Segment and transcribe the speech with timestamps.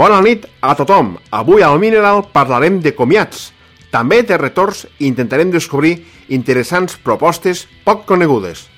[0.00, 1.18] Bona nit a tothom.
[1.28, 3.50] Avui al Mineral parlarem de comiats,
[3.92, 5.90] també de retorns i intentarem descobrir
[6.32, 8.69] interessants propostes poc conegudes.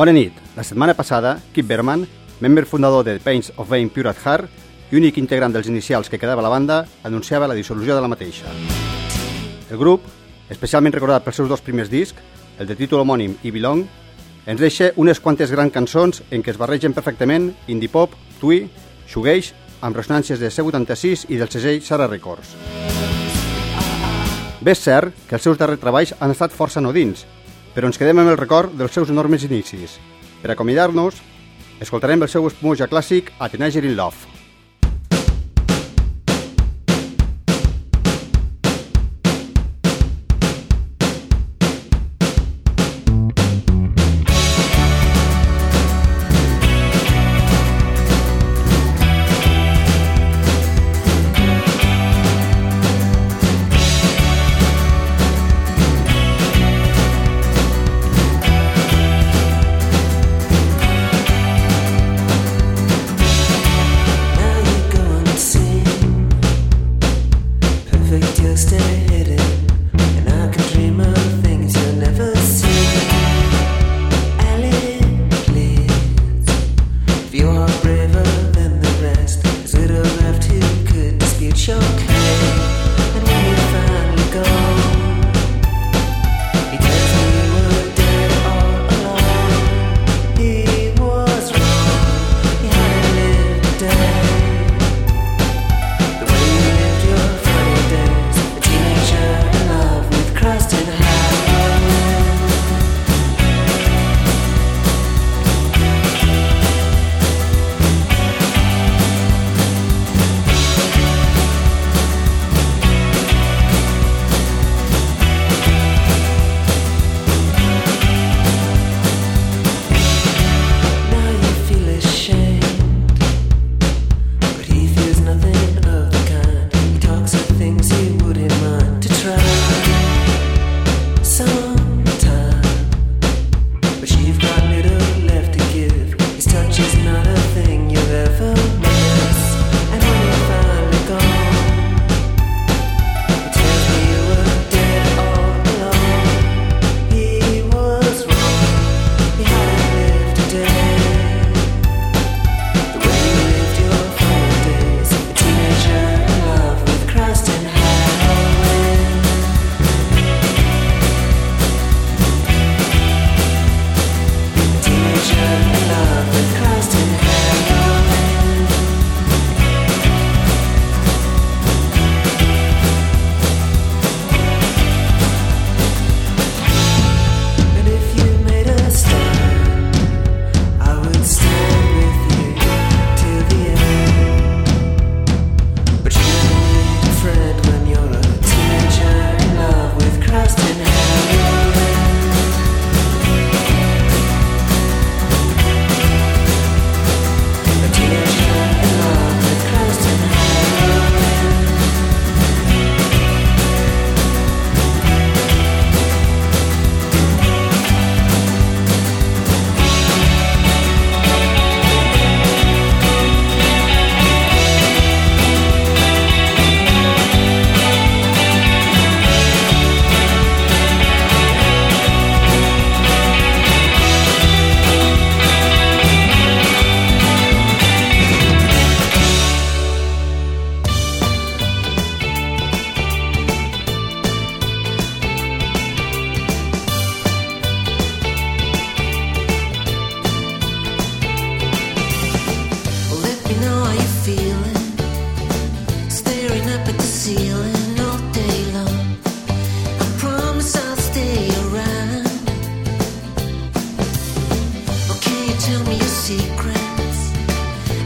[0.00, 0.32] Bona nit.
[0.56, 2.06] La setmana passada, Kip Berman,
[2.40, 6.08] membre fundador de The Pains of Vain Pure at Heart i únic integrant dels inicials
[6.08, 8.48] que quedava a la banda, anunciava la dissolució de la mateixa.
[9.68, 10.06] El grup,
[10.48, 12.16] especialment recordat pels seus dos primers discs,
[12.56, 13.82] el de títol homònim i Belong,
[14.48, 18.70] ens deixa unes quantes grans cançons en què es barregen perfectament indie pop, twee,
[19.04, 19.52] shoegaze,
[19.84, 22.56] amb ressonàncies de C86 i del segell Sara Records.
[24.64, 27.26] Bé és cert que els seus darrers treballs han estat força nodins,
[27.74, 29.98] però ens quedem amb el record dels seus enormes inicis.
[30.42, 31.20] Per acomiadar-nos,
[31.80, 34.39] escoltarem el seu espumoja clàssic A Teenager in Love.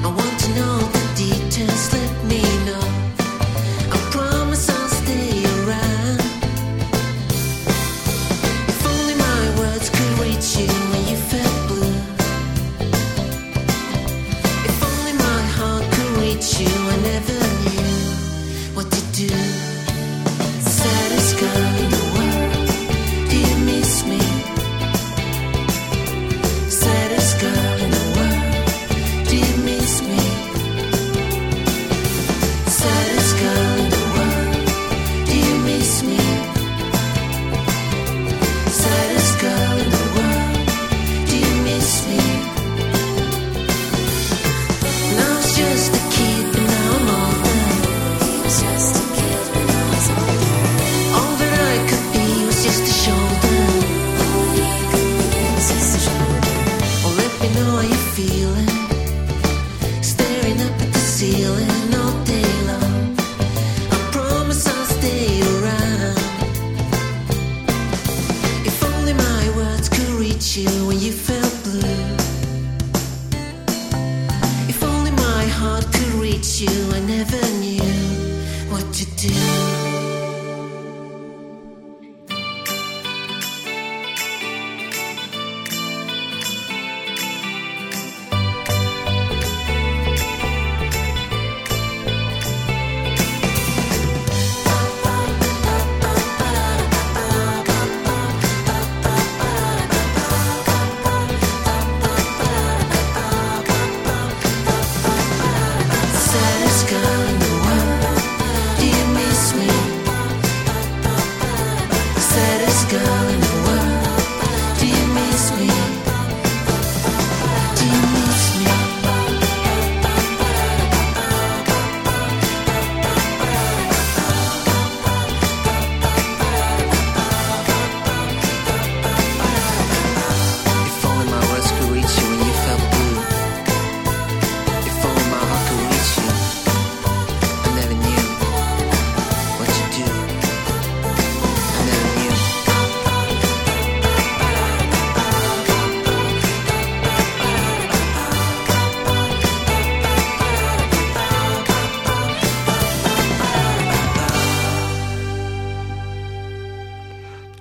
[0.05, 0.94] I want to know.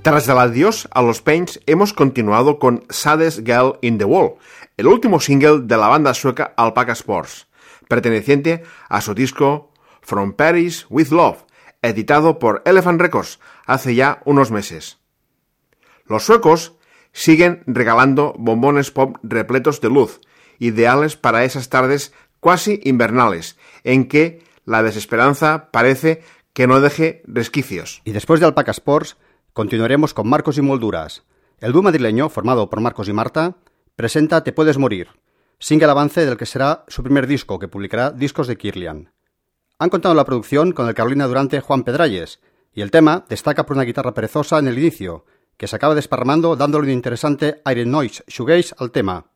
[0.03, 4.33] Tras el adiós a los Paints, hemos continuado con Saddest Girl in the Wall,
[4.75, 7.47] el último single de la banda sueca Alpaca Sports,
[7.87, 11.45] perteneciente a su disco From Paris with Love,
[11.81, 14.97] editado por Elephant Records hace ya unos meses.
[16.05, 16.73] Los suecos
[17.13, 20.19] siguen regalando bombones pop repletos de luz,
[20.59, 28.01] ideales para esas tardes cuasi invernales, en que la desesperanza parece que no deje resquicios.
[28.03, 29.15] Y después de Alpaca Sports,
[29.53, 31.21] Continuaremos con Marcos y Molduras.
[31.59, 33.57] El dúo madrileño, formado por Marcos y Marta,
[33.95, 35.09] presenta Te puedes morir,
[35.59, 39.13] single avance del que será su primer disco, que publicará Discos de Kirlian.
[39.77, 42.39] Han contado la producción con el Carolina Durante Juan Pedralles,
[42.73, 45.23] y el tema destaca por una guitarra perezosa en el inicio,
[45.55, 49.27] que se acaba desparramando dándole un interesante aire noise shoegaze al tema.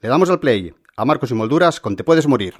[0.00, 2.54] Le damos el play a Marcos y Molduras con Te puedes morir.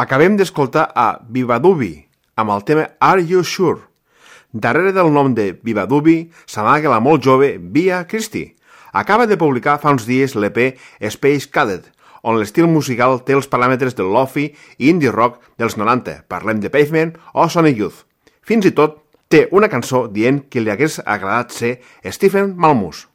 [0.00, 1.90] Acabem d'escoltar a Vivadubi
[2.40, 3.82] amb el tema Are You Sure?
[4.50, 6.14] Darrere del nom de Vivadubi
[6.48, 8.54] s'amaga la molt jove Via Christie.
[8.96, 10.78] Acaba de publicar fa uns dies l'EP
[11.12, 11.84] Space Cadet,
[12.24, 14.46] on l'estil musical té els paràmetres del lofi
[14.78, 18.06] i indie rock dels 90, parlem de Pavement o Sonic Youth.
[18.40, 21.76] Fins i tot té una cançó dient que li hagués agradat ser
[22.08, 23.09] Stephen Malmus.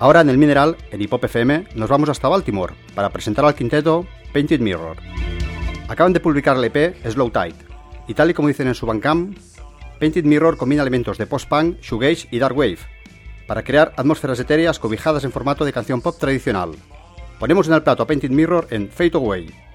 [0.00, 4.06] Ahora en el Mineral, en Hip FM, nos vamos hasta Baltimore para presentar al quinteto
[4.32, 4.96] Painted Mirror.
[5.88, 7.56] Acaban de publicar el EP Slow Tide,
[8.06, 9.36] y tal y como dicen en su Bandcamp,
[9.98, 12.78] Painted Mirror combina elementos de post-punk, shoegaze y dark wave,
[13.48, 16.76] para crear atmósferas etéreas cobijadas en formato de canción pop tradicional.
[17.40, 19.67] Ponemos en el plato a Painted Mirror en Fade Away.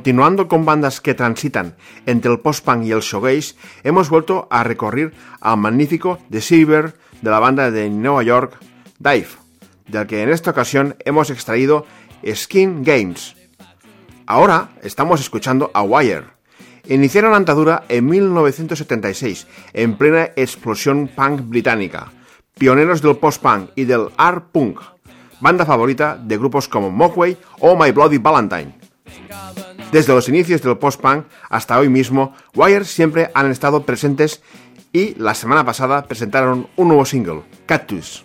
[0.00, 5.12] Continuando con bandas que transitan entre el post-punk y el showgaze, hemos vuelto a recorrer
[5.42, 8.56] al magnífico The Silver de la banda de Nueva York,
[8.98, 9.28] Dive,
[9.88, 11.84] del que en esta ocasión hemos extraído
[12.26, 13.36] Skin Games.
[14.24, 16.24] Ahora estamos escuchando a Wire.
[16.88, 22.10] Iniciaron andadura en 1976, en plena explosión punk británica,
[22.56, 24.80] pioneros del post-punk y del art punk,
[25.42, 28.80] banda favorita de grupos como Mogwai o My Bloody Valentine.
[29.92, 34.40] Desde los inicios del post-punk hasta hoy mismo, Wire siempre han estado presentes
[34.92, 38.24] y la semana pasada presentaron un nuevo single, Cactus.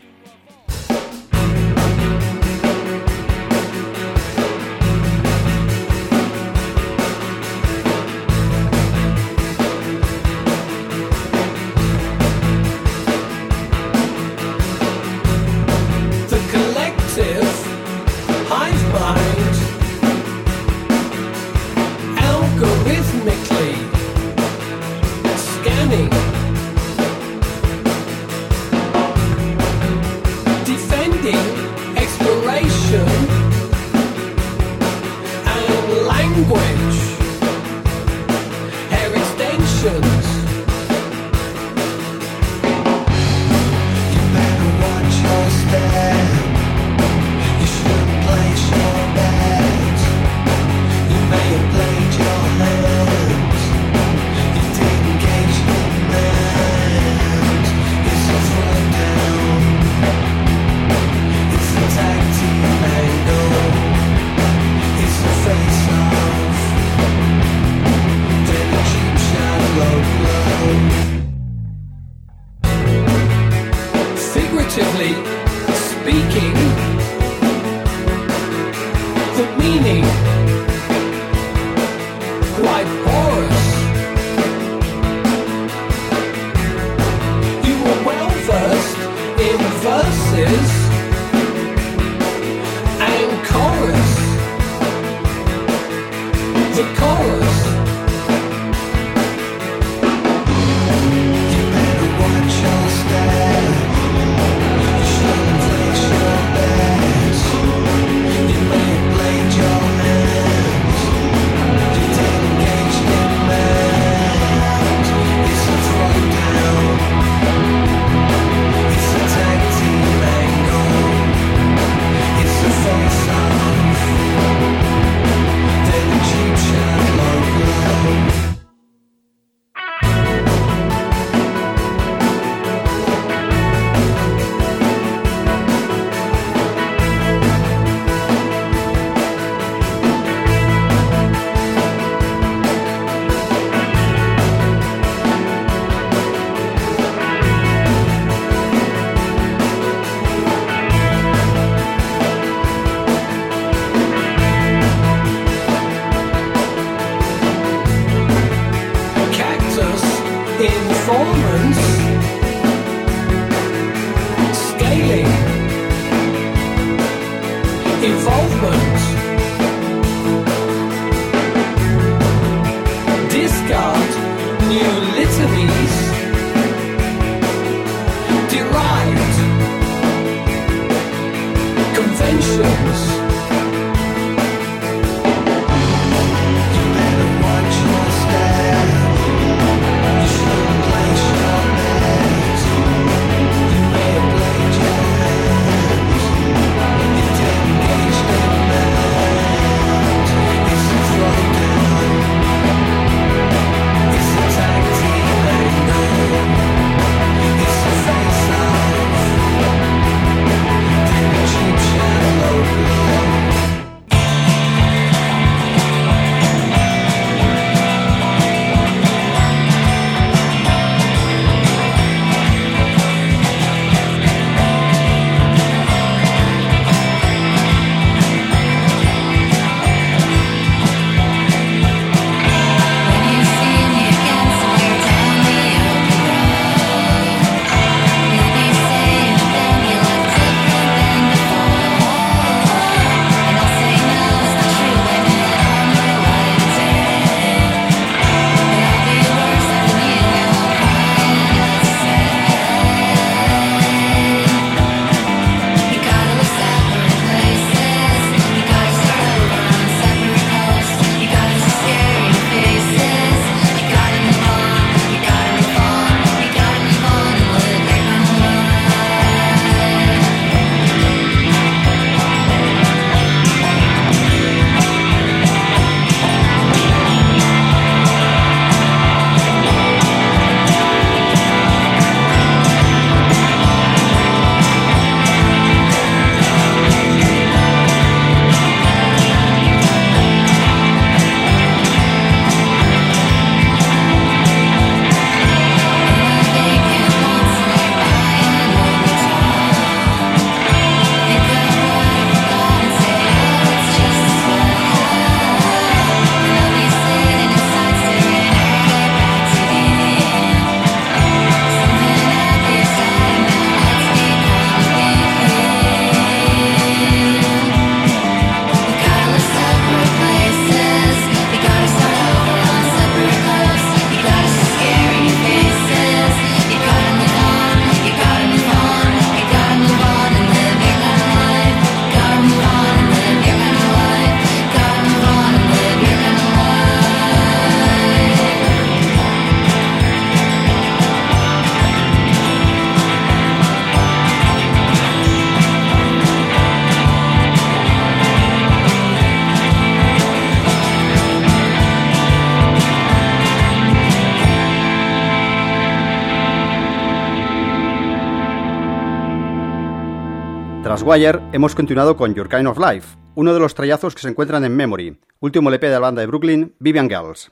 [360.86, 364.30] Tras Wire hemos continuado con Your Kind of Life, uno de los trayazos que se
[364.30, 367.52] encuentran en Memory, último LP de la banda de Brooklyn, Vivian Girls.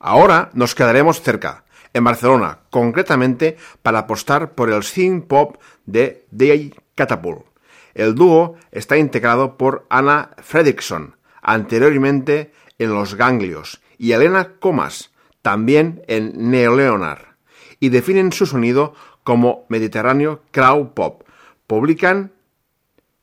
[0.00, 6.74] Ahora nos quedaremos cerca, en Barcelona, concretamente para apostar por el synth pop de Day
[6.96, 7.44] Catapult.
[7.94, 16.02] El dúo está integrado por Anna Fredrickson, anteriormente en Los Ganglios, y Elena Comas, también
[16.08, 17.36] en Neoleonar,
[17.78, 21.23] y definen su sonido como Mediterráneo Crowd Pop.
[21.74, 22.32] Publican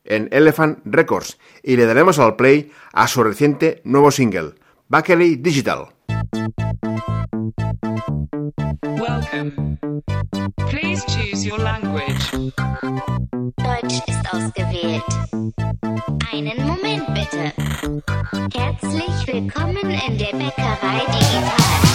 [0.03, 4.55] en Elephant Records y le daremos al play a su reciente nuevo single,
[4.89, 5.85] Bakery Digital.
[8.83, 9.77] Welcome.
[10.69, 12.51] Please choose your language.
[13.55, 15.05] Deutsch ist ausgewählt.
[16.33, 17.53] Einen Moment bitte.
[18.53, 21.90] Herzlich willkommen in der Bäckerei Digital.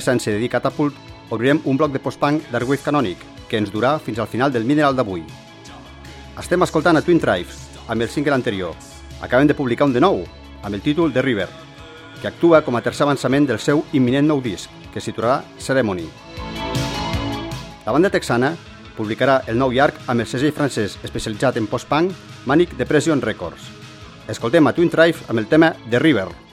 [0.00, 0.94] Després de de dir Catapult,
[1.30, 4.96] obrirem un bloc de post-punk d'Argüiz Canònic, que ens durà fins al final del mineral
[4.96, 5.22] d'avui.
[6.38, 8.74] Estem escoltant a Twin Tribes, amb el single anterior.
[9.20, 10.24] Acaben de publicar un de nou,
[10.62, 11.48] amb el títol The River,
[12.22, 16.08] que actua com a tercer avançament del seu imminent nou disc, que es titularà Ceremony.
[17.84, 18.54] La banda texana
[18.96, 22.12] publicarà el nou llarg amb el segell francès especialitzat en post-punk
[22.46, 23.68] Manic Depression Records.
[24.28, 26.49] Escoltem a Twin Drive amb el tema The River.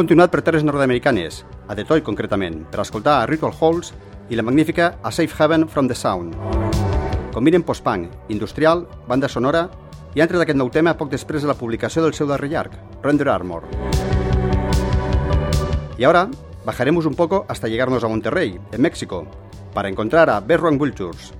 [0.00, 3.90] Continuat per terres nord-americanes, a Detroit concretament, per escoltar a Ritual Halls
[4.32, 6.32] i la magnífica A Safe Haven from the Sound.
[7.34, 9.66] Combinen post-punk, industrial, banda sonora
[10.16, 12.78] i han tret aquest nou tema poc després de la publicació del seu darrer llarg,
[13.02, 13.68] Render Armor.
[15.98, 16.30] Y ahora
[16.64, 19.26] bajaremos un poco hasta llegarnos a Monterrey, en México,
[19.74, 21.34] para encontrar a Berrong Vultures.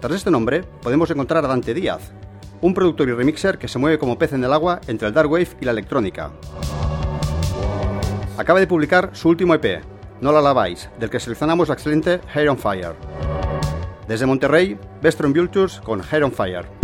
[0.00, 2.10] Tras este nombre podemos encontrar a Dante Díaz,
[2.60, 5.30] un productor y remixer que se mueve como pez en el agua entre el dark
[5.30, 6.32] wave y la electrónica.
[8.40, 9.82] Acaba de publicar su último EP,
[10.22, 12.94] No la laváis, del que seleccionamos la excelente Hair on Fire.
[14.08, 16.79] Desde Monterrey, Bestron Vultures con Hair on Fire.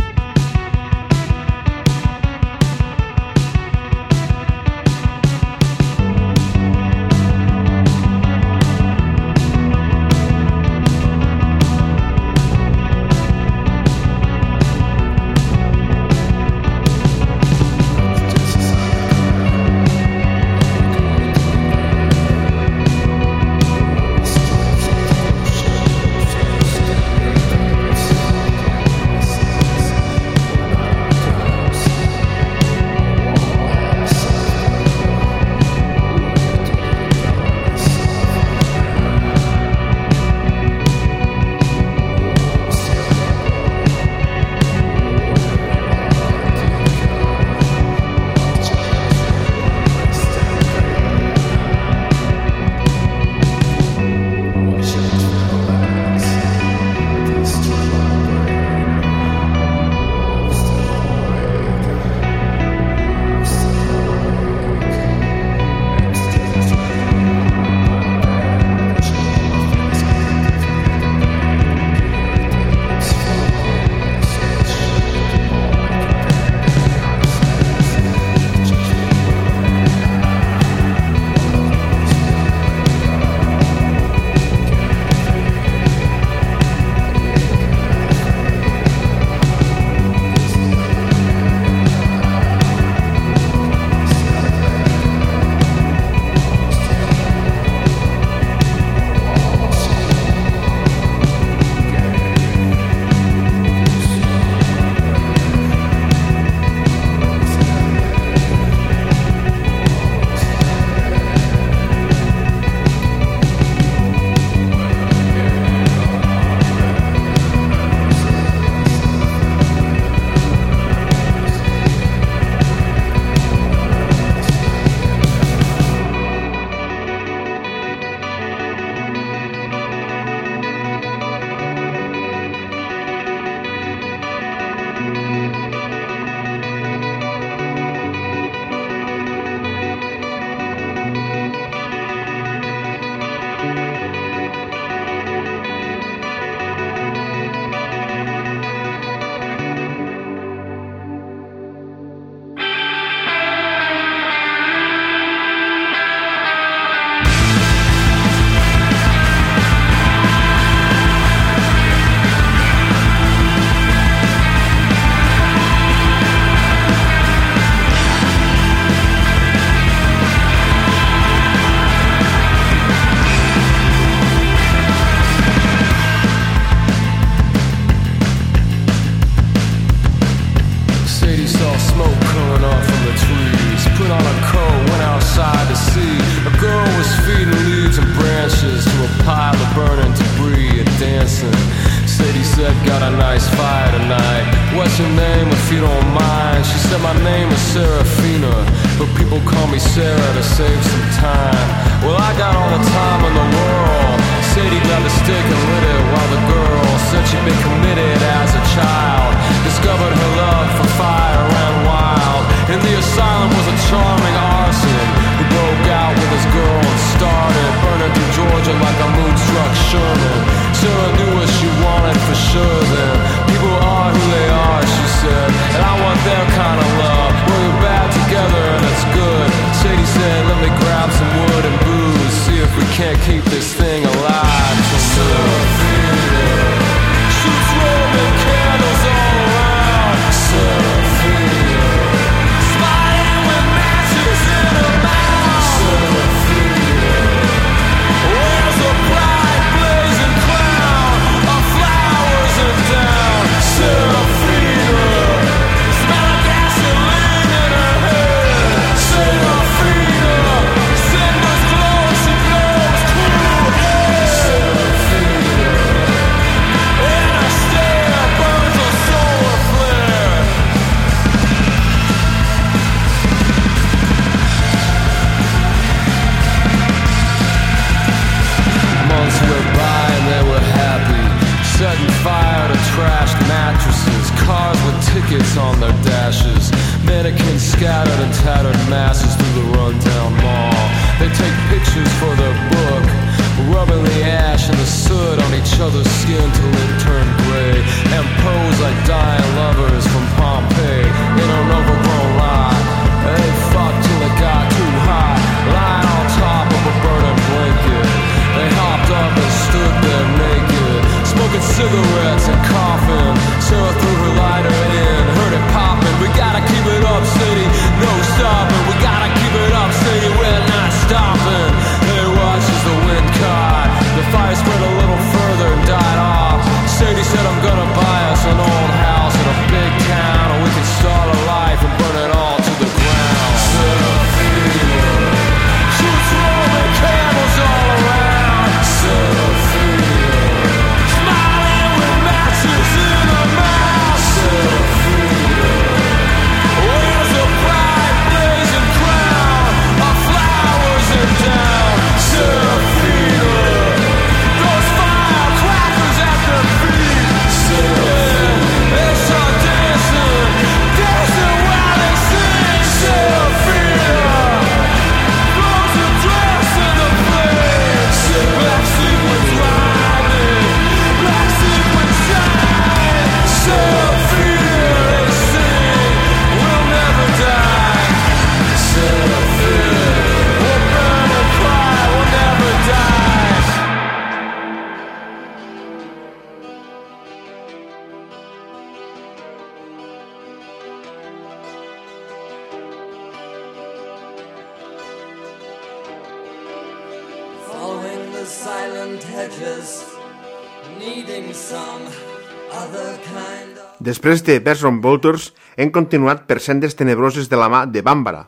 [404.06, 408.44] Després de Berson Vultures, hem continuat per sendes tenebroses de la mà de Bambara.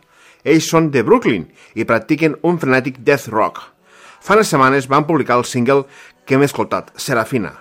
[0.46, 3.58] Ells són de Brooklyn i practiquen un frenètic death rock.
[4.22, 5.88] Fa unes setmanes van publicar el single
[6.24, 7.56] que hem escoltat, Serafina.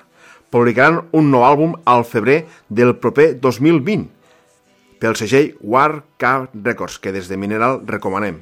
[0.54, 4.06] Publicaran un nou àlbum al febrer del proper 2020
[5.02, 8.42] pel segell War Car Records, que des de Mineral recomanem.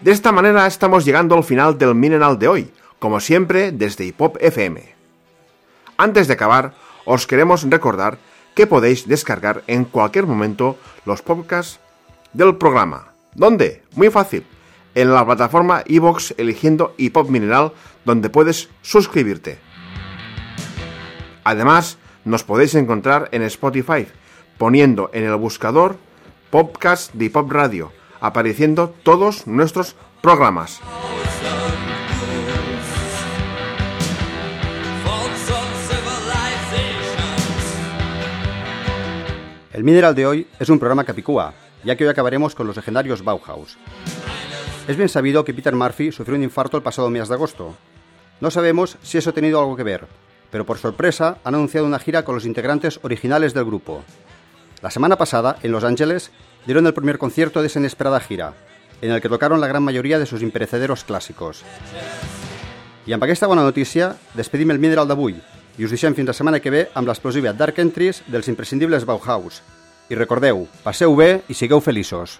[0.00, 2.70] De esta manera estamos llegando al final del Mineral de hoy,
[3.00, 4.94] como siempre desde Hipop FM.
[5.96, 6.74] Antes de acabar,
[7.06, 8.18] os queremos recordar
[8.54, 10.76] que podéis descargar en cualquier momento
[11.06, 11.80] los podcasts
[12.32, 13.12] del programa.
[13.34, 13.82] ¿Dónde?
[13.94, 14.44] Muy fácil.
[14.94, 17.72] En la plataforma iVoox eligiendo Hipop Mineral,
[18.04, 19.58] donde puedes suscribirte.
[21.44, 24.06] Además, nos podéis encontrar en Spotify,
[24.58, 25.96] poniendo en el buscador
[26.50, 30.80] podcast de Hip Hop Radio, apareciendo todos nuestros programas.
[39.76, 41.52] El Mineral de hoy es un programa capicúa,
[41.84, 43.76] ya que hoy acabaremos con los legendarios Bauhaus.
[44.88, 47.74] Es bien sabido que Peter Murphy sufrió un infarto el pasado mes de agosto.
[48.40, 50.06] No sabemos si eso ha tenido algo que ver,
[50.50, 54.02] pero por sorpresa han anunciado una gira con los integrantes originales del grupo.
[54.80, 56.30] La semana pasada, en Los Ángeles,
[56.64, 58.54] dieron el primer concierto de esa inesperada gira,
[59.02, 61.64] en el que tocaron la gran mayoría de sus imperecederos clàssicos.
[63.06, 65.36] I amb aquesta bona notícia despedim el Mineral d'avui,
[65.76, 69.62] i us deixem fins la setmana que ve amb l'explosiva Dark Entries dels imprescindibles Bauhaus.
[70.08, 72.38] I recordeu, passeu bé i sigueu feliços.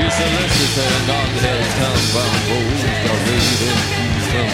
[0.00, 4.00] Your solicitor on their tongue from holes are leaving
[4.32, 4.48] some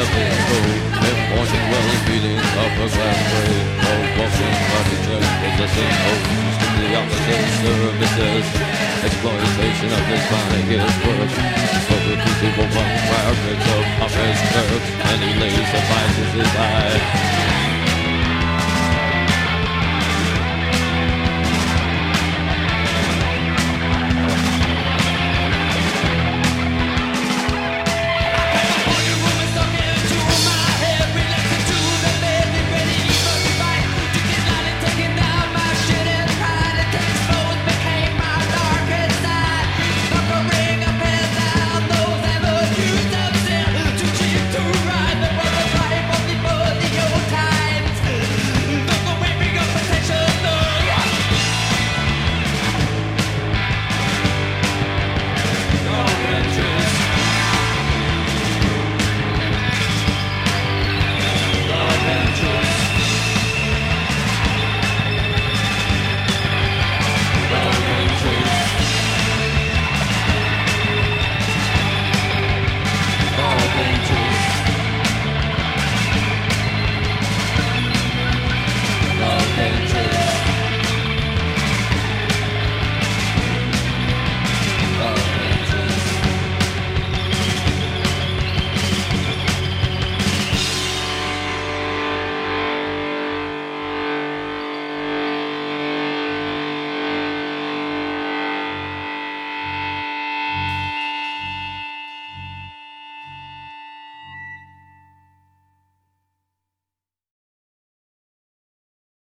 [0.00, 3.52] nothing cold And pointing well and feeling up a glass way
[3.84, 5.92] All walking on the church possessing
[6.56, 8.46] to the opposite services
[9.04, 11.36] Exploitation of this mind is worse.
[11.84, 14.40] For the people one firebricks of office
[15.04, 17.69] And he lays the vices his eye